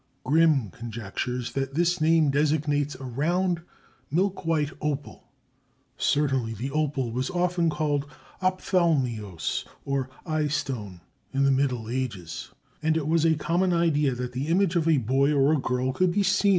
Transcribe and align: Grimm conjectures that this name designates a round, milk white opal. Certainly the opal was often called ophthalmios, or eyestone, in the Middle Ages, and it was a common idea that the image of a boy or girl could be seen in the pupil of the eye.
Grimm 0.23 0.71
conjectures 0.71 1.51
that 1.51 1.75
this 1.75 2.01
name 2.01 2.31
designates 2.31 2.95
a 2.95 3.03
round, 3.03 3.61
milk 4.09 4.47
white 4.47 4.71
opal. 4.81 5.25
Certainly 5.95 6.55
the 6.55 6.71
opal 6.71 7.11
was 7.11 7.29
often 7.29 7.69
called 7.69 8.07
ophthalmios, 8.41 9.63
or 9.85 10.09
eyestone, 10.25 11.01
in 11.35 11.43
the 11.43 11.51
Middle 11.51 11.87
Ages, 11.87 12.49
and 12.81 12.97
it 12.97 13.05
was 13.07 13.25
a 13.25 13.35
common 13.35 13.73
idea 13.73 14.15
that 14.15 14.31
the 14.31 14.47
image 14.47 14.75
of 14.75 14.87
a 14.87 14.97
boy 14.97 15.31
or 15.33 15.59
girl 15.61 15.93
could 15.93 16.09
be 16.09 16.09
seen 16.09 16.09
in 16.09 16.09
the 16.09 16.09
pupil 16.09 16.09
of 16.09 16.13
the 16.15 16.19
eye. 16.19 16.49